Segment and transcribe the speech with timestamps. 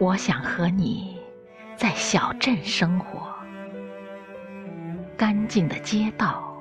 [0.00, 1.18] 我想和你
[1.76, 3.28] 在小镇生活，
[5.14, 6.56] 干净的街道，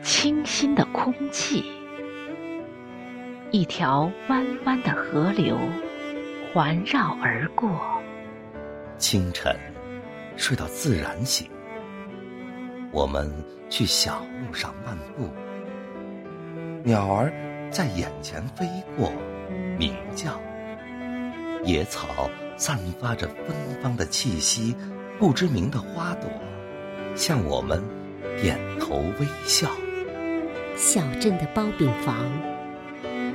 [0.00, 1.70] 清新的空气，
[3.50, 5.58] 一条弯弯的河流
[6.54, 7.70] 环绕而过。
[8.96, 9.54] 清晨，
[10.38, 11.50] 睡到自然醒。
[12.90, 13.30] 我们
[13.68, 15.28] 去小路上漫步，
[16.82, 17.30] 鸟儿
[17.70, 18.66] 在眼前飞
[18.96, 19.12] 过，
[19.78, 20.40] 鸣叫。
[21.64, 24.74] 野草散发着芬芳的气息，
[25.18, 26.30] 不知名的花朵
[27.14, 27.82] 向我们
[28.40, 29.70] 点头微笑。
[30.76, 32.16] 小镇的包饼房，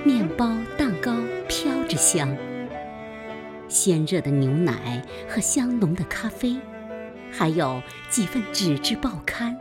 [0.03, 1.15] 面包、蛋糕
[1.47, 2.35] 飘着香。
[3.67, 6.57] 鲜热的牛奶和香浓的咖啡，
[7.31, 9.57] 还有几份纸质报刊，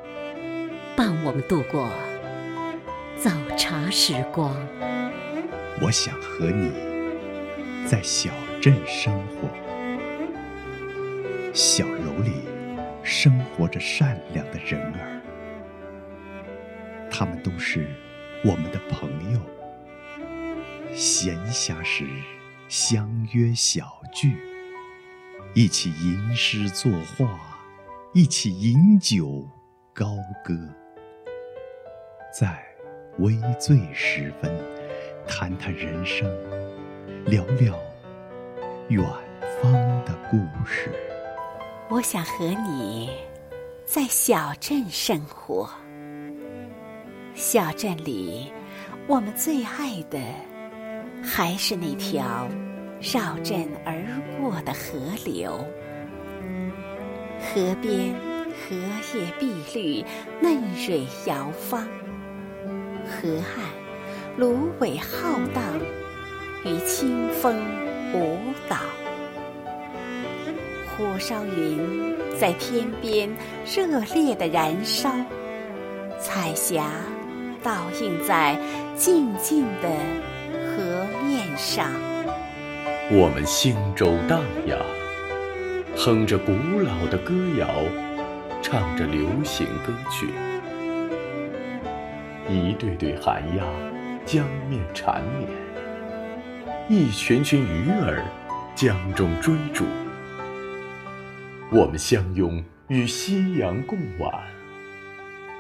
[0.97, 1.89] 伴我们度过
[3.17, 4.57] 早茶时光。
[5.81, 6.73] 我想和你
[7.87, 8.31] 在小
[8.61, 9.49] 镇生活，
[11.55, 12.31] 小楼里
[13.03, 15.23] 生活着善良的人儿，
[17.11, 17.89] 他们都是
[18.45, 19.41] 我们的朋友。
[20.95, 22.07] 闲暇时。
[22.69, 24.37] 相约小聚，
[25.55, 27.59] 一起吟诗作画，
[28.15, 29.45] 一起饮酒
[29.93, 30.15] 高
[30.45, 30.55] 歌，
[32.33, 32.65] 在
[33.19, 34.57] 微醉时分，
[35.27, 36.33] 谈谈人生，
[37.25, 37.77] 聊聊
[38.91, 39.01] 远
[39.63, 39.73] 方
[40.05, 40.93] 的故事。
[41.89, 43.09] 我想和你
[43.85, 45.71] 在小镇生活，
[47.37, 48.53] 小镇里，
[49.07, 50.19] 我们最爱的。
[51.23, 52.49] 还是那条
[53.01, 54.03] 绕镇而
[54.41, 55.53] 过的河流，
[57.39, 58.13] 河边
[58.49, 58.75] 荷
[59.15, 60.05] 叶碧绿，
[60.41, 61.87] 嫩蕊摇芳；
[63.07, 65.63] 河岸芦苇浩荡，
[66.65, 67.55] 与清风
[68.15, 68.39] 舞
[68.69, 68.77] 蹈。
[70.97, 73.29] 火烧云在天边
[73.65, 75.11] 热烈的燃烧，
[76.19, 76.91] 彩霞
[77.63, 78.57] 倒映在
[78.97, 79.89] 静静的。
[80.71, 81.91] 河面上，
[83.11, 84.79] 我们星舟荡漾，
[85.97, 87.69] 哼着古老的歌谣，
[88.63, 90.29] 唱着流行歌曲。
[92.49, 93.65] 一对对寒鸦
[94.25, 95.49] 江面缠绵，
[96.93, 98.21] 一群群鱼儿
[98.75, 99.85] 江中追逐。
[101.71, 104.35] 我们相拥与夕阳共晚，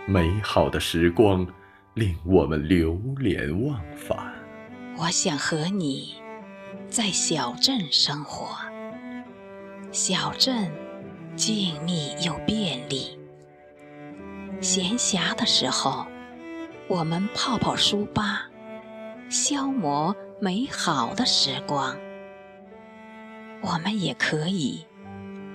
[0.08, 1.46] 美好的时光
[1.94, 4.19] 令我们流连忘返。
[4.98, 6.16] 我想和你
[6.88, 8.56] 在小镇生活，
[9.92, 10.69] 小镇
[11.36, 13.16] 静谧又便利。
[14.60, 16.04] 闲暇的时候，
[16.88, 18.50] 我们泡泡书吧，
[19.28, 21.94] 消磨美好的时光。
[23.60, 24.86] 我们也可以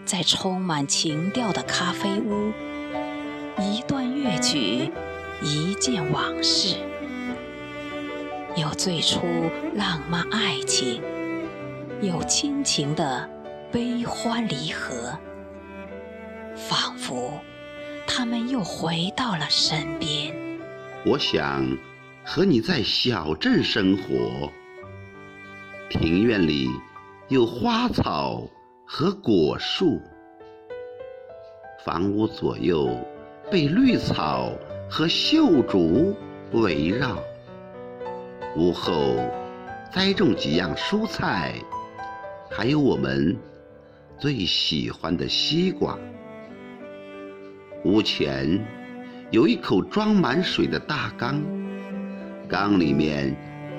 [0.06, 2.51] 在充满情调的咖啡屋，
[3.59, 4.91] 一段乐曲，
[5.41, 6.78] 一件往事。
[8.56, 9.22] 有最初
[9.73, 11.02] 浪漫爱情，
[12.00, 13.28] 有亲情的
[13.72, 15.17] 悲欢离合，
[16.56, 17.34] 仿佛
[18.06, 20.31] 他们又回到了身边。
[21.03, 21.66] 我想
[22.23, 24.52] 和你在小镇生活，
[25.90, 26.68] 庭院里
[27.28, 28.41] 有花草
[28.85, 30.01] 和果树，
[31.85, 32.90] 房屋左右
[33.51, 34.51] 被绿草
[34.90, 36.16] 和秀竹
[36.53, 37.18] 围绕。
[38.57, 39.16] 屋后
[39.94, 41.53] 栽种几样蔬菜，
[42.50, 43.38] 还有我们
[44.17, 45.97] 最喜欢的西瓜。
[47.84, 48.59] 屋前
[49.29, 51.44] 有一口装满水的大缸，
[52.50, 53.35] 缸里面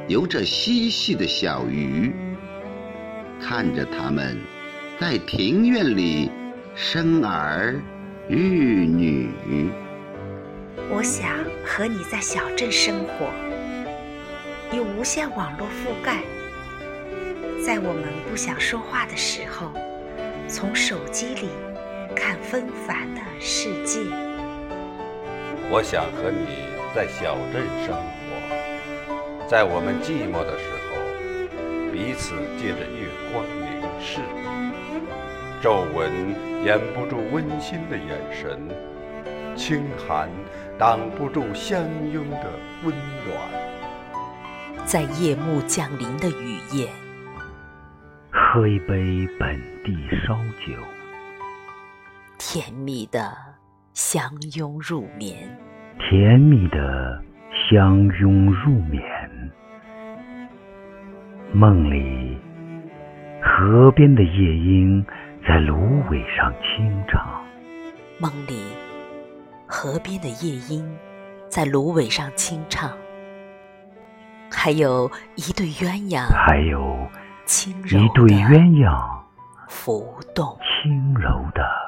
[0.08, 2.14] 游着嬉戏的小鱼。
[3.40, 4.36] 看着它们
[4.98, 6.30] 在庭院里
[6.74, 7.80] 生儿
[8.28, 9.28] 育女，
[10.90, 11.28] 我想
[11.64, 13.30] 和你在小镇生活。
[14.72, 16.22] 有无线网络覆盖，
[17.64, 19.72] 在我们不想说话的时候，
[20.48, 21.48] 从手机里
[22.14, 24.00] 看纷繁的世界。
[25.68, 26.46] 我想和你
[26.94, 28.15] 在小镇生活，
[29.48, 30.98] 在我们寂寞的时候，
[31.92, 34.18] 彼此借着月光凝视，
[35.62, 36.10] 皱纹
[36.64, 38.58] 掩不住温馨的眼神，
[39.54, 40.28] 清寒
[40.76, 41.80] 挡不住相
[42.12, 42.50] 拥的
[42.82, 44.84] 温暖。
[44.84, 46.88] 在夜幕降临的雨夜，
[48.32, 49.96] 喝一杯本地
[50.26, 50.34] 烧
[50.66, 50.74] 酒，
[52.36, 53.32] 甜蜜的
[53.94, 55.56] 相拥入眠，
[56.00, 57.22] 甜蜜的
[57.70, 59.02] 相拥入眠，
[61.52, 62.36] 梦里
[63.40, 65.04] 河边的夜莺
[65.46, 67.24] 在芦苇上轻唱。
[68.18, 68.60] 梦里，
[69.66, 70.84] 河边的夜莺
[71.48, 72.90] 在芦苇上轻唱。
[74.50, 77.06] 还有一对鸳鸯，还有
[77.46, 79.00] 轻柔一对鸳鸯
[79.68, 81.85] 浮动，轻柔的浮。